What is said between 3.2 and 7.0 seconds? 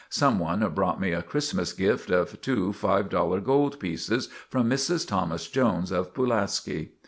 gold pieces from Mrs. Thomas Jones of Pulaski.